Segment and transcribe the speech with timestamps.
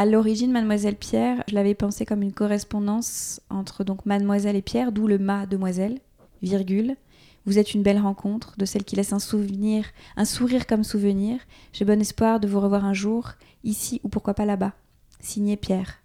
[0.00, 4.92] À l'origine, Mademoiselle Pierre, je l'avais pensé comme une correspondance entre donc Mademoiselle et Pierre,
[4.92, 5.98] d'où le ma demoiselle,
[6.40, 6.96] virgule.
[7.44, 9.84] Vous êtes une belle rencontre, de celle qui laisse un souvenir,
[10.16, 11.38] un sourire comme souvenir.
[11.74, 13.32] J'ai bon espoir de vous revoir un jour,
[13.62, 14.72] ici ou pourquoi pas là-bas.
[15.20, 15.98] Signé Pierre.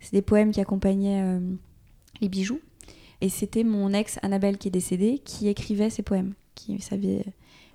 [0.00, 1.40] C'est des poèmes qui accompagnaient euh,
[2.22, 2.60] les bijoux.
[3.20, 7.26] Et c'était mon ex Annabelle qui est décédée qui écrivait ces poèmes, qui savait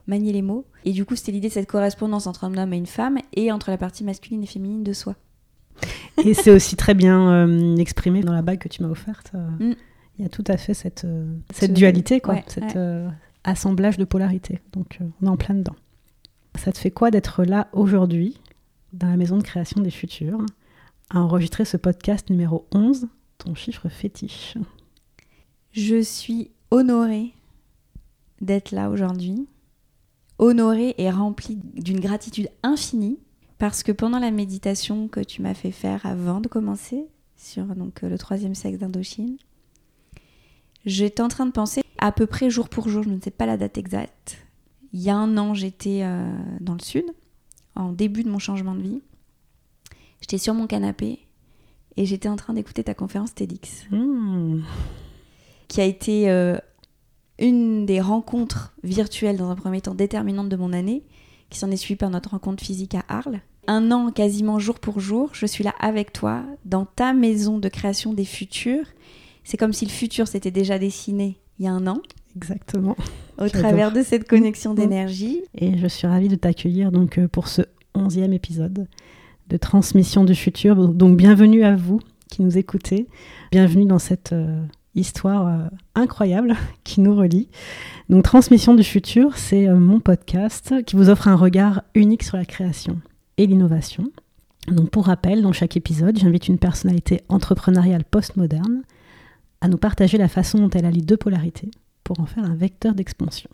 [0.07, 0.66] manier les mots.
[0.86, 3.52] Et du coup, c'était l'idée de cette correspondance entre un homme et une femme et
[3.52, 5.16] entre la partie masculine et féminine de soi.
[6.25, 9.32] Et c'est aussi très bien euh, exprimé dans la bague que tu m'as offerte.
[9.36, 9.75] Euh, mm.
[10.18, 12.78] Il y a tout à fait cette, euh, cette dualité, quoi, cet
[13.43, 14.61] assemblage de polarité.
[14.74, 15.75] Donc, on est en plein dedans.
[16.60, 18.39] Ça te fait quoi d'être là aujourd'hui,
[18.93, 20.46] dans la maison de création des futurs,
[21.10, 23.07] à enregistrer ce podcast numéro 11,
[23.39, 24.57] ton chiffre fétiche?
[25.71, 27.33] Je suis honorée
[28.41, 29.47] d'être là aujourd'hui,
[30.38, 33.17] honorée et remplie d'une gratitude infinie
[33.61, 37.06] parce que pendant la méditation que tu m'as fait faire avant de commencer,
[37.38, 39.38] sur donc, euh, le troisième sexe d'Indochine,
[40.83, 43.45] j'étais en train de penser à peu près jour pour jour, je ne sais pas
[43.45, 44.39] la date exacte.
[44.94, 47.05] Il y a un an, j'étais euh, dans le sud,
[47.75, 49.02] en début de mon changement de vie.
[50.22, 51.19] J'étais sur mon canapé
[51.97, 54.61] et j'étais en train d'écouter ta conférence TEDx, mmh.
[55.67, 56.57] qui a été euh,
[57.38, 61.03] une des rencontres virtuelles dans un premier temps déterminantes de mon année,
[61.52, 64.99] qui s'en est suivie par notre rencontre physique à Arles un an quasiment jour pour
[64.99, 68.85] jour, je suis là avec toi dans ta maison de création des futurs.
[69.43, 72.01] C'est comme si le futur s'était déjà dessiné il y a un an.
[72.35, 72.95] Exactement.
[73.37, 75.41] Au travers de cette connexion d'énergie.
[75.55, 77.61] Et je suis ravie de t'accueillir donc euh, pour ce
[77.93, 78.87] onzième épisode
[79.47, 80.87] de Transmission du futur.
[80.87, 83.07] Donc bienvenue à vous qui nous écoutez.
[83.51, 84.63] Bienvenue dans cette euh,
[84.95, 87.49] histoire euh, incroyable qui nous relie.
[88.09, 92.45] Donc Transmission du futur, c'est mon podcast qui vous offre un regard unique sur la
[92.45, 92.99] création
[93.47, 94.11] l'innovation.
[94.67, 98.84] Donc pour rappel, dans chaque épisode, j'invite une personnalité entrepreneuriale postmoderne
[99.61, 101.72] à nous partager la façon dont elle allie deux polarités
[102.03, 103.50] pour en faire un vecteur d'expansion.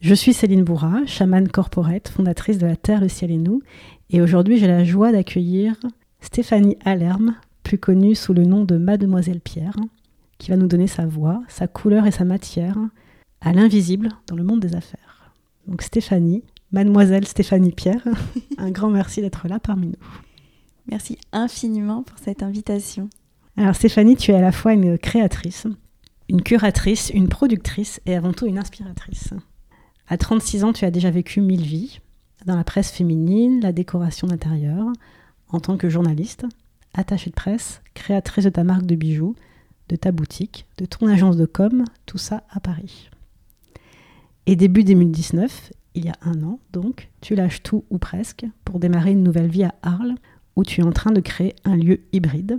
[0.00, 3.62] Je suis Céline Bourra, chamane corporate, fondatrice de la Terre, le ciel et nous,
[4.10, 5.76] et aujourd'hui j'ai la joie d'accueillir
[6.20, 9.76] Stéphanie Allerme, plus connue sous le nom de Mademoiselle Pierre,
[10.38, 12.76] qui va nous donner sa voix, sa couleur et sa matière
[13.40, 15.32] à l'invisible dans le monde des affaires.
[15.66, 16.42] Donc Stéphanie,
[16.74, 18.06] mademoiselle Stéphanie Pierre.
[18.58, 20.06] Un grand merci d'être là parmi nous.
[20.90, 23.08] Merci infiniment pour cette invitation.
[23.56, 25.68] Alors Stéphanie, tu es à la fois une créatrice,
[26.28, 29.32] une curatrice, une productrice et avant tout une inspiratrice.
[30.08, 32.00] À 36 ans, tu as déjà vécu mille vies,
[32.44, 34.88] dans la presse féminine, la décoration d'intérieur,
[35.48, 36.44] en tant que journaliste,
[36.92, 39.36] attachée de presse, créatrice de ta marque de bijoux,
[39.88, 43.10] de ta boutique, de ton agence de com, tout ça à Paris.
[44.46, 48.78] Et début 2019, il y a un an donc, tu lâches tout ou presque pour
[48.78, 50.14] démarrer une nouvelle vie à Arles,
[50.56, 52.58] où tu es en train de créer un lieu hybride,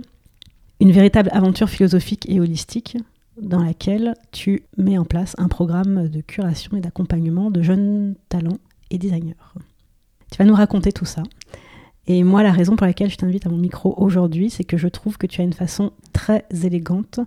[0.80, 2.98] une véritable aventure philosophique et holistique
[3.40, 8.58] dans laquelle tu mets en place un programme de curation et d'accompagnement de jeunes talents
[8.90, 9.36] et designers.
[10.30, 11.22] Tu vas nous raconter tout ça.
[12.06, 14.88] Et moi, la raison pour laquelle je t'invite à mon micro aujourd'hui, c'est que je
[14.88, 17.20] trouve que tu as une façon très élégante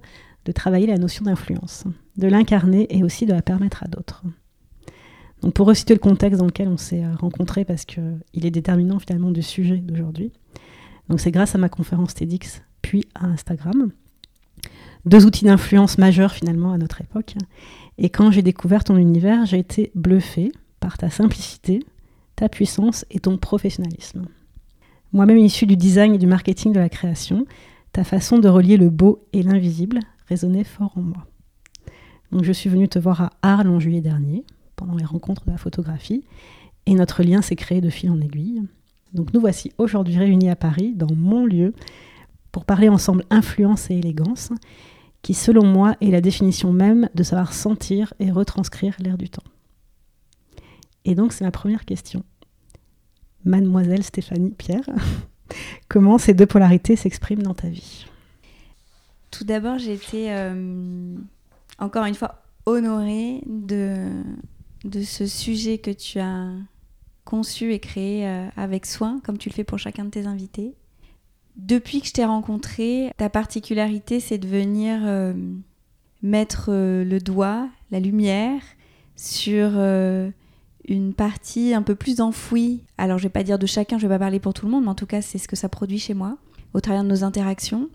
[0.46, 1.84] de travailler la notion d'influence,
[2.18, 4.24] de l'incarner et aussi de la permettre à d'autres.
[5.53, 9.31] Pour resituer le contexte dans lequel on s'est euh, rencontrés, parce qu'il est déterminant finalement
[9.31, 10.31] du sujet d'aujourd'hui.
[11.09, 13.91] Donc c'est grâce à ma conférence TEDx, puis à Instagram.
[15.05, 17.35] Deux outils d'influence majeurs finalement à notre époque.
[17.97, 21.79] Et quand j'ai découvert ton univers, j'ai été bluffée par ta simplicité,
[22.35, 24.25] ta puissance et ton professionnalisme.
[25.13, 27.45] Moi-même issu du design et du marketing de la création,
[27.91, 31.25] ta façon de relier le beau et l'invisible résonnait fort en moi.
[32.31, 34.45] Donc je suis venue te voir à Arles en juillet dernier,
[34.79, 36.23] pendant les rencontres de la photographie.
[36.85, 38.63] Et notre lien s'est créé de fil en aiguille.
[39.13, 41.73] Donc nous voici aujourd'hui réunis à Paris, dans mon lieu,
[42.51, 44.51] pour parler ensemble influence et élégance,
[45.22, 49.44] qui selon moi est la définition même de savoir sentir et retranscrire l'air du temps.
[51.06, 52.23] Et donc c'est ma première question.
[53.44, 54.89] Mademoiselle Stéphanie Pierre,
[55.89, 58.06] comment ces deux polarités s'expriment dans ta vie?
[59.31, 61.15] Tout d'abord, j'ai été euh,
[61.77, 64.09] encore une fois honorée de
[64.86, 66.50] de ce sujet que tu as
[67.26, 70.74] conçu et créé euh, avec soin, comme tu le fais pour chacun de tes invités.
[71.58, 75.34] Depuis que je t'ai rencontré, ta particularité, c'est de venir euh,
[76.24, 78.62] mettre euh, le doigt, la lumière
[79.16, 79.72] sur
[80.88, 82.86] une partie un peu plus enfouie.
[82.98, 84.86] Alors, je vais pas dire de chacun, je vais pas parler pour tout le monde,
[84.86, 86.38] mais en tout cas, c'est ce que ça produit chez moi,
[86.74, 87.90] au travers de nos interactions.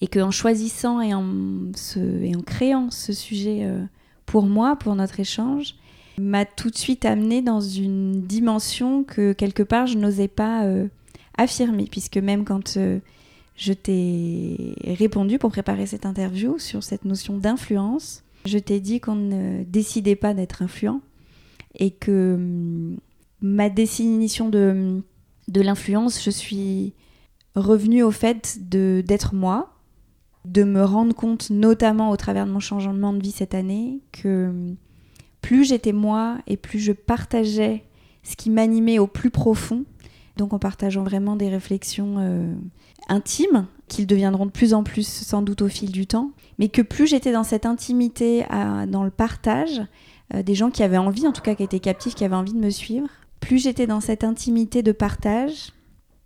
[0.00, 3.70] Et qu'en choisissant en, et en créant ce sujet
[4.26, 5.76] pour moi, pour notre échange,
[6.18, 10.88] m'a tout de suite amené dans une dimension que quelque part je n'osais pas euh,
[11.36, 12.98] affirmé, puisque même quand euh,
[13.56, 19.16] je t'ai répondu pour préparer cette interview sur cette notion d'influence, je t'ai dit qu'on
[19.16, 21.00] ne décidait pas d'être influent
[21.78, 22.96] et que hum,
[23.40, 25.02] ma définition de,
[25.48, 26.92] de l'influence, je suis
[27.54, 29.74] revenue au fait d'être moi,
[30.44, 34.48] de me rendre compte, notamment au travers de mon changement de vie cette année, que
[34.48, 34.76] hum,
[35.48, 37.82] plus j'étais moi et plus je partageais
[38.22, 39.86] ce qui m'animait au plus profond,
[40.36, 42.54] donc en partageant vraiment des réflexions euh,
[43.08, 46.82] intimes, qu'ils deviendront de plus en plus sans doute au fil du temps, mais que
[46.82, 48.44] plus j'étais dans cette intimité,
[48.88, 49.80] dans le partage,
[50.34, 52.52] euh, des gens qui avaient envie, en tout cas qui étaient captifs, qui avaient envie
[52.52, 53.08] de me suivre,
[53.40, 55.72] plus j'étais dans cette intimité de partage,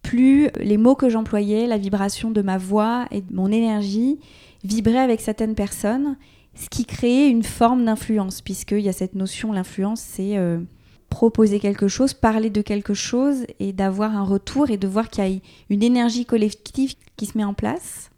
[0.03, 4.19] plus les mots que j'employais, la vibration de ma voix et de mon énergie
[4.65, 6.17] vibraient avec certaines personnes,
[6.55, 10.61] ce qui créait une forme d'influence, puisqu'il y a cette notion, l'influence, c'est euh,
[11.09, 15.25] proposer quelque chose, parler de quelque chose et d'avoir un retour et de voir qu'il
[15.25, 15.41] y a
[15.71, 18.11] une énergie collective qui se met en place.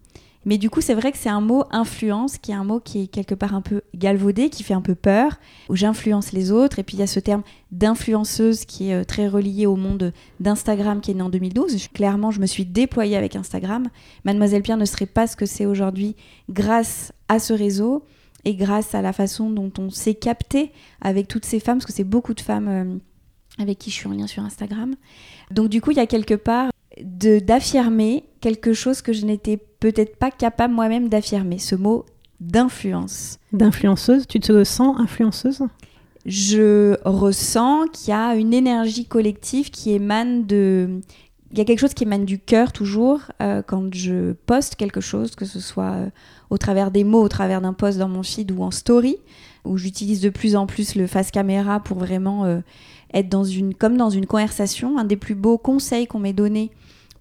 [0.47, 3.03] Mais du coup, c'est vrai que c'est un mot influence, qui est un mot qui
[3.03, 5.39] est quelque part un peu galvaudé, qui fait un peu peur,
[5.69, 6.79] où j'influence les autres.
[6.79, 7.43] Et puis il y a ce terme
[7.73, 11.89] d'influenceuse qui est euh, très relié au monde d'Instagram qui est né en 2012.
[11.95, 13.89] Clairement, je me suis déployée avec Instagram.
[14.25, 16.15] Mademoiselle Pierre ne serait pas ce que c'est aujourd'hui
[16.51, 18.05] grâce à ce réseau
[18.45, 21.93] et grâce à la façon dont on s'est capté avec toutes ces femmes, parce que
[21.93, 24.95] c'est beaucoup de femmes euh, avec qui je suis en lien sur Instagram.
[25.51, 26.71] Donc du coup, il y a quelque part
[27.01, 32.05] d'affirmer quelque chose que je n'étais peut-être pas capable moi-même d'affirmer, ce mot
[32.41, 33.39] d'influence.
[33.53, 35.63] D'influenceuse Tu te sens influenceuse?
[36.27, 41.01] Je ressens qu'il y a une énergie collective qui émane de...
[41.55, 45.01] Il y a quelque chose qui émane du cœur toujours euh, quand je poste quelque
[45.01, 46.11] chose, que ce soit euh,
[46.51, 49.19] au travers des mots, au travers d'un post dans mon feed ou en story,
[49.65, 52.59] où j'utilise de plus en plus le face caméra pour vraiment euh,
[53.13, 54.99] être dans une, comme dans une conversation.
[54.99, 56.73] Un des plus beaux conseils qu'on m'ait donné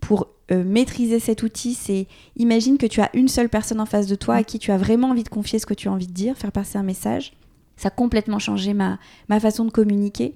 [0.01, 4.13] pour maîtriser cet outil, c'est imagine que tu as une seule personne en face de
[4.13, 6.11] toi à qui tu as vraiment envie de confier ce que tu as envie de
[6.11, 7.33] dire, faire passer un message.
[7.83, 8.97] Ça a complètement changé ma,
[9.27, 10.35] ma façon de communiquer.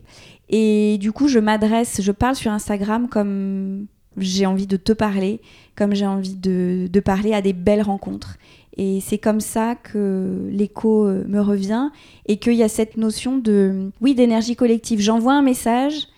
[0.50, 3.86] Et du coup, je m'adresse, je parle sur Instagram comme
[4.18, 5.40] j'ai envie de te parler,
[5.78, 8.36] comme j'ai envie de, de, parler à des belles rencontres.
[8.76, 11.88] Et c'est comme ça que l'écho euh, me revient
[12.26, 15.00] et qu'il y a cette notion de, oui, d'énergie collective.
[15.00, 16.10] J'envoie un message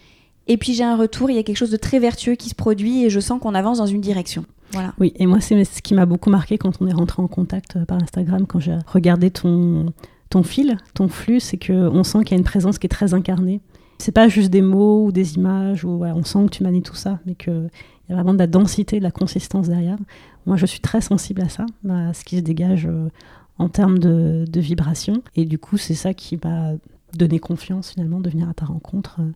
[0.47, 2.55] et puis j'ai un retour, il y a quelque chose de très vertueux qui se
[2.55, 4.45] produit et je sens qu'on avance dans une direction.
[4.71, 4.95] Voilà.
[4.99, 7.75] Oui, et moi, c'est ce qui m'a beaucoup marqué quand on est rentré en contact
[7.75, 9.93] euh, par Instagram, quand j'ai regardé ton,
[10.29, 13.13] ton fil, ton flux, c'est qu'on sent qu'il y a une présence qui est très
[13.13, 13.61] incarnée.
[13.97, 16.95] C'est pas juste des mots ou des images, ou on sent que tu manies tout
[16.95, 17.69] ça, mais qu'il
[18.09, 19.97] y a vraiment de la densité, de la consistance derrière.
[20.45, 23.09] Moi, je suis très sensible à ça, à ce qui se dégage euh,
[23.57, 25.21] en termes de, de vibration.
[25.35, 26.71] Et du coup, c'est ça qui m'a
[27.17, 29.17] donné confiance finalement de venir à ta rencontre.
[29.19, 29.31] Euh,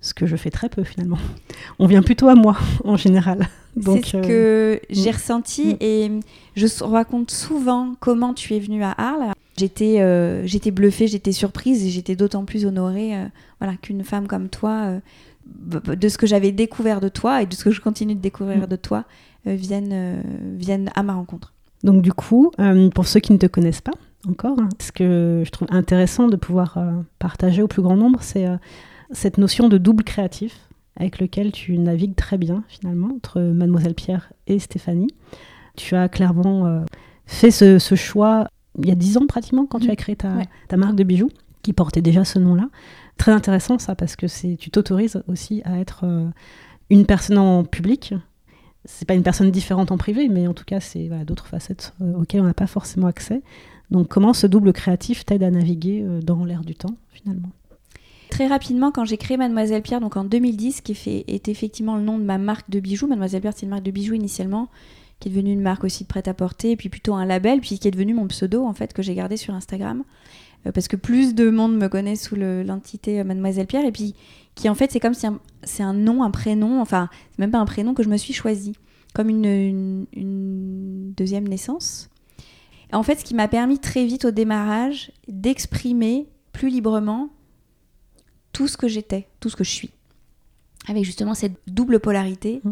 [0.00, 1.18] ce que je fais très peu finalement.
[1.78, 3.48] On vient plutôt à moi en général.
[3.80, 5.14] C'est ce euh, que j'ai mm.
[5.14, 5.76] ressenti mm.
[5.80, 6.10] et
[6.54, 9.32] je raconte souvent comment tu es venue à Arles.
[9.56, 13.24] J'étais euh, j'étais bluffée, j'étais surprise et j'étais d'autant plus honorée euh,
[13.60, 15.00] voilà, qu'une femme comme toi,
[15.46, 18.64] de ce que j'avais découvert de toi et de ce que je continue de découvrir
[18.64, 18.66] mm.
[18.66, 19.04] de toi,
[19.44, 20.22] vienne,
[20.56, 21.52] vienne à ma rencontre.
[21.84, 22.50] Donc du coup,
[22.94, 23.92] pour ceux qui ne te connaissent pas
[24.28, 26.78] encore, hein, ce que je trouve intéressant de pouvoir
[27.18, 28.46] partager au plus grand nombre, c'est
[29.12, 30.66] cette notion de double créatif
[30.96, 35.14] avec lequel tu navigues très bien finalement entre mademoiselle Pierre et Stéphanie.
[35.76, 36.80] Tu as clairement euh,
[37.26, 39.96] fait ce, choix il y a dix ans pratiquement quand tu as mm.
[39.96, 41.30] créé ta, marque de bijoux
[41.62, 42.68] qui portait déjà ce nom-là.
[43.16, 46.28] Très intéressant ça parce que tu t'autorises aussi à être euh,
[46.90, 48.14] une personne en public.
[48.84, 52.14] C'est pas une personne différente en privé, mais en tout cas c'est d'autres facettes euh,
[52.14, 53.42] auxquelles on n'a pas forcément accès.
[53.90, 57.50] Donc comment ce double créatif t'aide à naviguer dans l'air du temps finalement?
[58.30, 61.96] Très rapidement, quand j'ai créé Mademoiselle Pierre, donc en 2010, qui est, fait, est effectivement
[61.96, 63.06] le nom de ma marque de bijoux.
[63.06, 64.68] Mademoiselle Pierre, c'est une marque de bijoux initialement,
[65.20, 67.88] qui est devenue une marque aussi de prêt-à-porter, et puis plutôt un label, puis qui
[67.88, 70.04] est devenu mon pseudo, en fait, que j'ai gardé sur Instagram.
[70.66, 74.14] Euh, parce que plus de monde me connaît sous l'entité euh, Mademoiselle Pierre, et puis
[74.54, 75.26] qui, en fait, c'est comme si
[75.62, 78.32] c'est un nom, un prénom, enfin, c'est même pas un prénom que je me suis
[78.32, 78.74] choisi,
[79.14, 82.08] comme une, une deuxième naissance.
[82.92, 87.30] En fait, ce qui m'a permis très vite au démarrage d'exprimer plus librement
[88.52, 89.90] tout ce que j'étais, tout ce que je suis.
[90.88, 92.60] Avec justement cette double polarité.
[92.64, 92.70] Mm.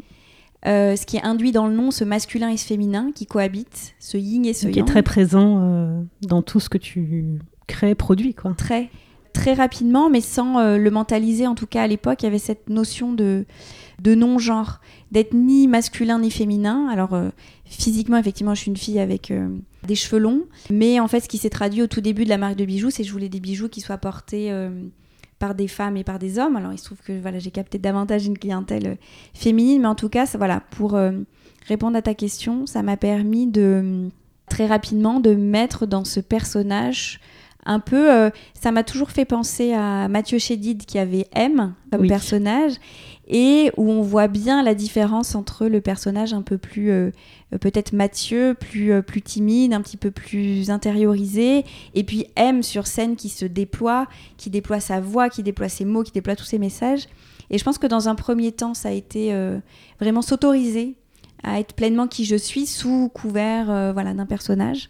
[0.67, 3.95] Euh, ce qui est induit dans le nom ce masculin et ce féminin qui cohabitent,
[3.99, 4.73] ce yin et ce yang.
[4.73, 8.33] Qui est très présent euh, dans tout ce que tu crées, produis.
[8.33, 8.55] Quoi.
[8.57, 8.89] Très,
[9.35, 11.47] très rapidement, mais sans euh, le mentaliser.
[11.47, 13.45] En tout cas, à l'époque, il y avait cette notion de,
[14.03, 14.81] de non-genre,
[15.13, 16.89] d'être ni masculin ni féminin.
[16.91, 17.15] Alors,
[17.67, 19.31] physiquement, effectivement, je suis une fille avec
[19.87, 20.45] des cheveux longs.
[20.71, 22.89] Mais en fait, ce qui s'est traduit au tout début de la marque de bijoux,
[22.89, 24.51] c'est que je voulais des bijoux qui soient portés
[25.45, 26.57] par des femmes et par des hommes.
[26.57, 28.95] Alors il se trouve que voilà, j'ai capté davantage une clientèle euh,
[29.35, 31.13] féminine, mais en tout cas, ça, voilà, pour euh,
[31.69, 34.09] répondre à ta question, ça m'a permis de
[34.49, 37.21] très rapidement de mettre dans ce personnage
[37.67, 38.31] un peu, euh,
[38.61, 42.09] ça m'a toujours fait penser à Mathieu Chédid qui avait M comme Oui.
[42.09, 42.75] personnage
[43.27, 47.11] et où on voit bien la différence entre le personnage un peu plus euh,
[47.61, 52.87] peut-être Mathieu, plus euh, plus timide, un petit peu plus intériorisé et puis M sur
[52.87, 54.07] scène qui se déploie,
[54.37, 57.07] qui déploie sa voix, qui déploie ses mots, qui déploie tous ses messages.
[57.51, 59.59] Et je pense que dans un premier temps, ça a été euh,
[60.01, 60.97] vraiment s'autoriser
[61.43, 64.89] à être pleinement qui je suis sous couvert voilà d'un personnage.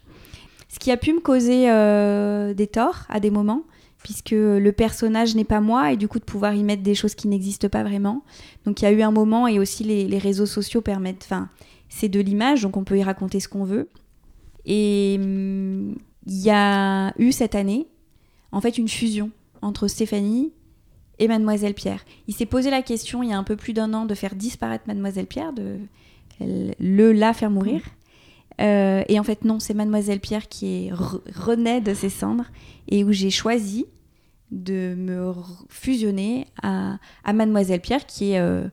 [0.75, 3.61] Ce qui a pu me causer euh, des torts à des moments,
[4.03, 7.15] puisque le personnage n'est pas moi, et du coup de pouvoir y mettre des choses
[7.15, 8.23] qui n'existent pas vraiment.
[8.65, 11.47] Donc il y a eu un moment, et aussi les, réseaux sociaux permettent, enfin,
[11.87, 13.87] c'est de l'image, donc on peut y raconter ce qu'on veut.
[14.65, 17.87] Et hum, il y a eu cette année,
[18.51, 20.51] en fait, une fusion entre Stéphanie
[21.19, 22.03] et Mademoiselle Pierre.
[22.27, 24.35] Il s'est posé la question il y a un peu plus d'un an de faire
[24.35, 25.77] disparaître Mademoiselle Pierre, de
[26.41, 27.81] le la faire mourir.
[28.61, 32.45] Euh, et en fait, non, c'est Mademoiselle Pierre qui est re- renaît de ses cendres
[32.87, 33.85] et où j'ai choisi
[34.51, 35.33] de me
[35.69, 38.65] fusionner à, à Mademoiselle Pierre qui est, euh,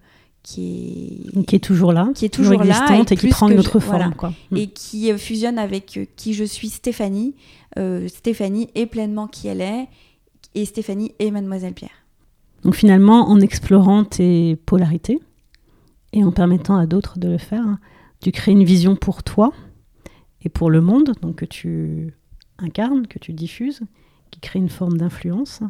[0.45, 3.49] qui est, Qui est toujours là, Qui est toujours là, existante et et, qui prend
[3.49, 4.05] une je- autre voilà.
[4.05, 4.15] forme.
[4.15, 4.33] Quoi.
[4.51, 4.57] Mm.
[4.59, 7.35] et qui euh, fusionne avec euh, qui je suis Stéphanie.
[7.79, 9.89] Euh, Stéphanie est pleinement qui elle est
[10.55, 11.91] et Stéphanie est Mademoiselle Pierre.
[12.65, 15.19] Donc finalement, en explorant tes polarités
[16.13, 17.65] et en permettant à d'autres de le faire,
[18.21, 19.53] tu crées une vision pour toi
[20.45, 22.15] et pour le monde, donc que tu
[22.59, 23.81] incarnes, que tu diffuses,
[24.31, 25.61] qui crée une forme d'influence.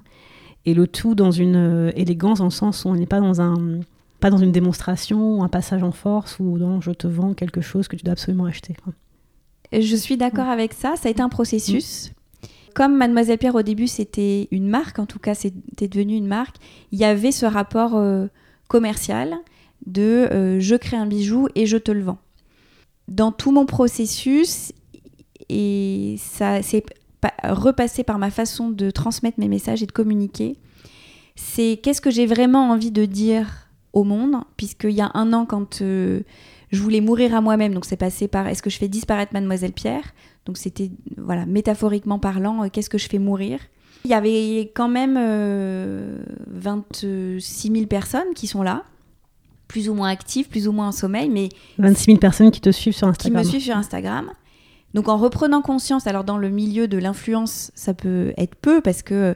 [0.65, 3.41] Et le tout dans une euh, élégance, en le sens où on n'est pas dans
[3.41, 3.81] un
[4.21, 7.61] pas dans une démonstration ou un passage en force ou dans je te vends quelque
[7.61, 8.75] chose que tu dois absolument acheter.
[8.85, 8.93] quoi.
[9.73, 12.13] Je suis d'accord avec ça, ça a été un processus.
[12.73, 16.57] Comme Mademoiselle Pierre au début c'était une marque, en tout cas c'était devenu une marque,
[16.93, 18.29] il y avait ce rapport euh,
[18.69, 19.35] commercial
[19.87, 22.19] de euh, je crée un bijou et je te le vends.
[23.09, 24.73] Dans tout mon processus,
[25.49, 26.85] et ça c'est
[27.21, 30.57] pa- repassé par ma façon de transmettre mes messages et de communiquer,
[31.37, 35.45] c'est qu'est-ce que j'ai vraiment envie de dire au monde, puisqu'il y a un an
[35.45, 36.21] quand euh,
[36.71, 39.73] je voulais mourir à moi-même, donc c'est passé par est-ce que je fais disparaître Mademoiselle
[39.73, 40.15] Pierre?
[40.47, 43.59] Donc c'était, voilà, métaphoriquement parlant, euh, qu'est-ce que je fais mourir?
[44.05, 47.41] Il y avait quand même euh, 26
[47.73, 48.85] 000 personnes qui sont là,
[49.73, 51.49] plus ou moins actives, plus ou moins en sommeil, mais
[51.79, 53.43] 26 000 personnes qui te suivent sur qui Instagram.
[53.43, 54.31] me suivent sur Instagram.
[54.93, 59.03] Donc en reprenant conscience, alors dans le milieu de l'influence, ça peut être peu parce
[59.03, 59.35] que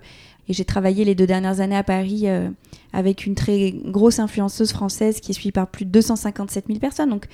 [0.48, 2.50] et j'ai travaillé les deux dernières années à Paris euh,
[2.92, 7.08] avec une très grosse influenceuse française qui est suivie par plus de 257 000 personnes.
[7.08, 7.26] Donc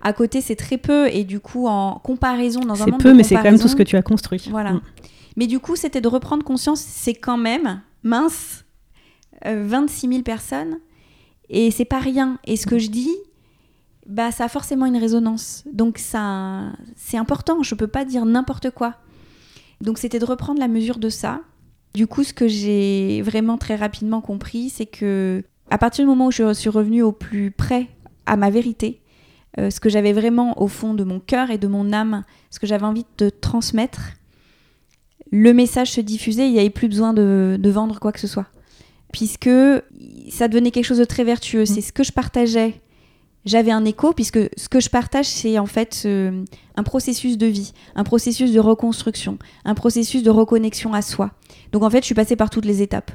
[0.00, 3.10] à côté, c'est très peu et du coup en comparaison dans un C'est monde peu,
[3.10, 4.46] de mais c'est quand même tout ce que tu as construit.
[4.50, 4.74] Voilà.
[4.74, 4.80] Mm.
[5.36, 8.64] Mais du coup, c'était de reprendre conscience, c'est quand même mince,
[9.44, 10.78] euh, 26 000 personnes,
[11.48, 12.38] et c'est pas rien.
[12.44, 13.10] Et ce que je dis,
[14.06, 15.64] bah, ça a forcément une résonance.
[15.72, 17.62] Donc ça, c'est important.
[17.62, 18.94] Je peux pas dire n'importe quoi.
[19.80, 21.40] Donc c'était de reprendre la mesure de ça.
[21.94, 26.26] Du coup, ce que j'ai vraiment très rapidement compris, c'est que à partir du moment
[26.26, 27.88] où je suis revenue au plus près
[28.26, 29.00] à ma vérité,
[29.58, 32.58] euh, ce que j'avais vraiment au fond de mon cœur et de mon âme, ce
[32.58, 34.12] que j'avais envie de transmettre,
[35.30, 38.26] le message se diffusait, il n'y avait plus besoin de, de vendre quoi que ce
[38.26, 38.46] soit.
[39.14, 39.48] Puisque
[40.28, 41.66] ça devenait quelque chose de très vertueux.
[41.66, 42.80] C'est ce que je partageais.
[43.44, 46.44] J'avais un écho, puisque ce que je partage, c'est en fait euh,
[46.74, 51.30] un processus de vie, un processus de reconstruction, un processus de reconnexion à soi.
[51.70, 53.12] Donc en fait, je suis passée par toutes les étapes.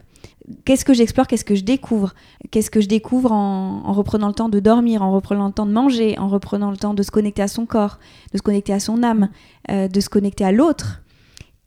[0.63, 2.13] Qu'est-ce que j'explore, qu'est-ce que je découvre?
[2.49, 5.65] Qu'est-ce que je découvre en, en reprenant le temps de dormir, en reprenant le temps
[5.65, 7.99] de manger, en reprenant le temps de se connecter à son corps,
[8.31, 9.29] de se connecter à son âme,
[9.69, 11.01] euh, de se connecter à l'autre?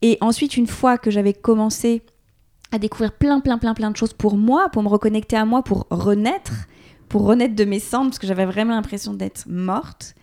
[0.01, 2.01] Et ensuite, une fois que j'avais commencé
[2.73, 5.63] à découvrir plein, plein, plein, plein de choses pour moi, pour me reconnecter à moi,
[5.63, 6.67] pour renaître,
[7.09, 10.15] pour renaître de mes cendres, parce que j'avais vraiment l'impression d'être morte,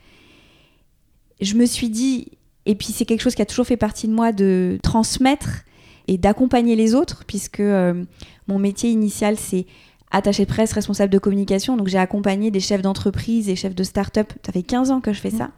[1.41, 2.33] je me suis dit,
[2.67, 5.63] et puis c'est quelque chose qui a toujours fait partie de moi, de transmettre
[6.09, 8.05] et d'accompagner les autres, puisque euh,
[8.49, 9.67] mon métier initial, c'est
[10.11, 11.77] attaché de presse, responsable de communication.
[11.77, 14.33] Donc j'ai accompagné des chefs d'entreprise et chefs de start-up.
[14.45, 15.51] Ça fait 15 ans que je fais ça.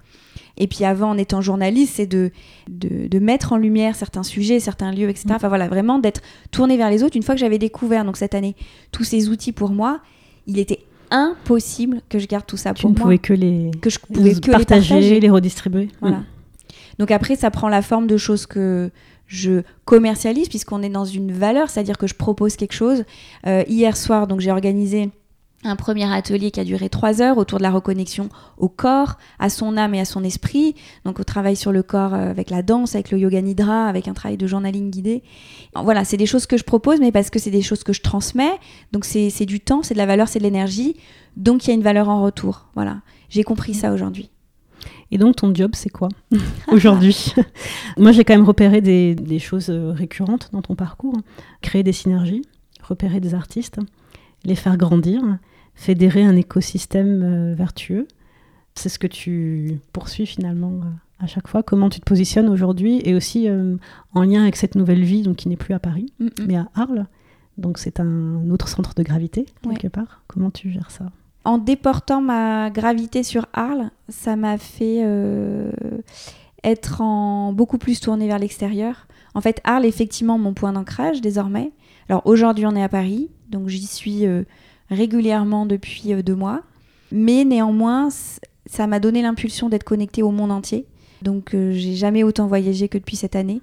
[0.59, 2.30] Et puis avant, en étant journaliste, c'est de,
[2.68, 5.26] de, de mettre en lumière certains sujets, certains lieux, etc.
[5.30, 7.16] Enfin voilà, vraiment d'être tourné vers les autres.
[7.16, 8.54] Une fois que j'avais découvert, donc cette année,
[8.92, 10.00] tous ces outils pour moi,
[10.47, 10.80] il était
[11.11, 13.02] impossible que je garde tout ça Tu pour ne moi.
[13.04, 15.21] pouvais que les, Que je pouvais que partager, les partager.
[15.21, 15.88] les redistribuer.
[16.00, 16.18] Voilà.
[16.18, 16.25] Mm.
[16.99, 18.90] Donc après, ça prend la forme de choses que
[19.26, 23.04] je commercialise puisqu'on est dans une valeur, c'est-à-dire que je propose quelque chose.
[23.47, 25.11] Euh, hier soir, donc j'ai organisé
[25.64, 29.49] un premier atelier qui a duré trois heures autour de la reconnexion au corps, à
[29.49, 30.75] son âme et à son esprit.
[31.04, 34.09] Donc au travail sur le corps euh, avec la danse, avec le yoga nidra, avec
[34.09, 35.23] un travail de journaling guidé.
[35.75, 38.02] Voilà, c'est des choses que je propose, mais parce que c'est des choses que je
[38.02, 38.59] transmets.
[38.92, 40.97] Donc c'est du temps, c'est de la valeur, c'est de l'énergie.
[41.37, 42.66] Donc il y a une valeur en retour.
[42.75, 44.31] Voilà, j'ai compris ça aujourd'hui.
[45.11, 46.09] Et donc ton job, c'est quoi
[46.69, 47.35] aujourd'hui?
[47.99, 51.14] Moi, j'ai quand même repéré des, des, choses euh, récurrentes dans ton parcours.
[51.61, 52.42] Créer des synergies,
[52.83, 53.78] repérer des artistes,
[54.45, 55.23] les faire grandir,
[55.75, 58.09] fédérer un écosystème euh, vertueux.
[58.75, 61.62] C'est ce que tu poursuis finalement euh, à chaque fois.
[61.62, 63.76] Comment tu te positionnes aujourd'hui et aussi euh,
[64.14, 66.12] en lien avec cette nouvelle vie donc, qui n'est plus à Paris,
[66.47, 67.07] mais à Arles.
[67.59, 70.23] Donc c'est un autre centre de gravité quelque part.
[70.26, 71.05] Comment tu gères ça?
[71.45, 75.05] En déportant ma gravité sur Arles, ça m'a fait
[76.64, 79.07] être en beaucoup plus tournée vers l'extérieur.
[79.35, 81.73] En fait, Arles est effectivement mon point d'ancrage désormais.
[82.09, 84.25] Alors aujourd'hui, on est à Paris, donc j'y suis
[84.92, 86.62] régulièrement depuis euh, deux mois.
[87.11, 88.08] Mais néanmoins,
[88.66, 90.87] ça m'a donné l'impulsion d'être connectée au monde entier.
[91.22, 93.61] Donc euh, j'ai jamais autant voyagé que depuis cette année.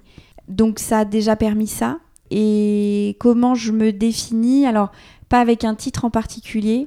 [0.48, 1.98] Donc ça a déjà permis ça.
[2.30, 4.66] Et comment je me définis?
[4.66, 4.92] Alors,
[5.28, 6.86] pas avec un titre en particulier,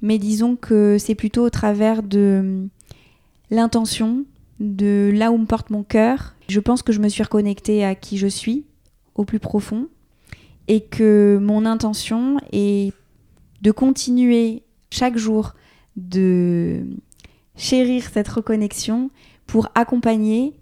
[0.00, 2.68] mais disons que c'est plutôt au travers de hum,
[3.50, 4.24] l'intention,
[4.60, 6.34] de là où me porte mon cœur.
[6.48, 8.64] Je pense que je me suis reconnectée à qui je suis,
[9.14, 9.88] au plus profond,
[10.68, 12.92] et que mon intention est
[13.62, 15.54] de continuer chaque jour
[15.96, 16.84] de
[17.56, 19.10] chérir cette reconnexion
[19.46, 20.54] pour accompagner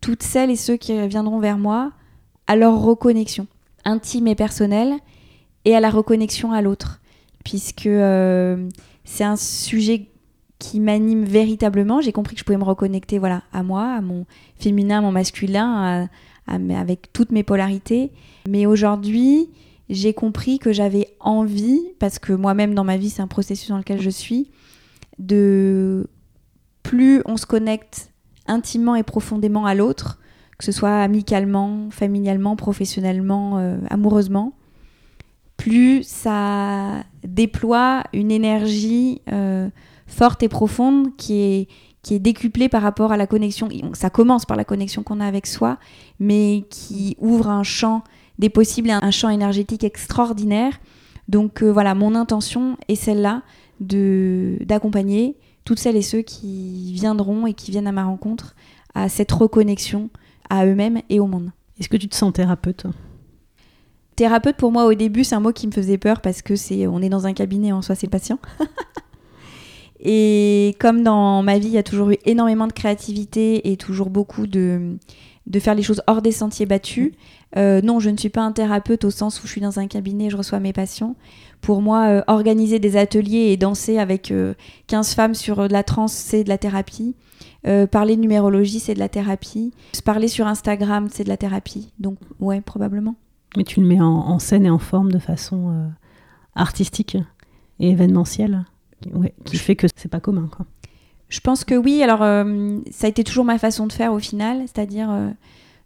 [0.00, 1.92] toutes celles et ceux qui viendront vers moi
[2.46, 3.46] à leur reconnexion
[3.84, 4.94] intime et personnelle
[5.64, 7.00] et à la reconnexion à l'autre.
[7.44, 8.68] Puisque euh,
[9.04, 10.08] c'est un sujet
[10.58, 12.00] qui m'anime véritablement.
[12.00, 14.26] J'ai compris que je pouvais me reconnecter voilà à moi à mon
[14.56, 16.08] féminin à mon masculin
[16.46, 18.10] avec toutes mes polarités.
[18.48, 19.48] Mais aujourd'hui
[19.90, 23.78] j'ai compris que j'avais envie, parce que moi-même dans ma vie c'est un processus dans
[23.78, 24.50] lequel je suis,
[25.18, 26.06] de
[26.82, 28.12] plus on se connecte
[28.46, 30.18] intimement et profondément à l'autre,
[30.58, 34.52] que ce soit amicalement, familialement, professionnellement, euh, amoureusement,
[35.56, 39.68] plus ça déploie une énergie euh,
[40.06, 41.68] forte et profonde qui est,
[42.02, 43.68] qui est décuplée par rapport à la connexion.
[43.92, 45.78] Ça commence par la connexion qu'on a avec soi,
[46.18, 48.04] mais qui ouvre un champ
[48.40, 50.80] des possibles et un champ énergétique extraordinaire.
[51.28, 53.42] Donc euh, voilà, mon intention est celle-là
[53.80, 58.56] de d'accompagner toutes celles et ceux qui viendront et qui viennent à ma rencontre
[58.94, 60.10] à cette reconnexion
[60.48, 61.52] à eux-mêmes et au monde.
[61.78, 62.86] Est-ce que tu te sens thérapeute
[64.16, 66.86] Thérapeute pour moi au début c'est un mot qui me faisait peur parce que c'est
[66.86, 68.38] on est dans un cabinet en soi c'est patient.
[70.00, 74.08] et comme dans ma vie il y a toujours eu énormément de créativité et toujours
[74.08, 74.96] beaucoup de
[75.46, 77.12] de faire les choses hors des sentiers battus.
[77.56, 79.86] Euh, non, je ne suis pas un thérapeute au sens où je suis dans un
[79.86, 81.16] cabinet et je reçois mes patients.
[81.60, 84.32] Pour moi, euh, organiser des ateliers et danser avec
[84.86, 87.14] 15 euh, femmes sur de la trance, c'est de la thérapie.
[87.90, 89.72] parler de numérologie, c'est de la thérapie.
[89.92, 91.92] Se parler sur Instagram, c'est de la thérapie.
[91.98, 93.16] Donc, ouais, probablement.
[93.56, 95.90] Mais tu le mets en, scène et en forme de façon
[96.54, 97.18] artistique
[97.80, 98.64] et événementielle,
[99.44, 100.48] qui fait que c'est pas commun.
[100.54, 100.66] Quoi.
[101.28, 102.00] Je pense que oui.
[102.02, 105.10] Alors, ça a été toujours ma façon de faire au final, c'est-à-dire